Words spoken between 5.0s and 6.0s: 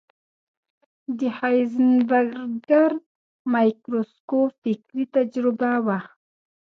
تجربه وه.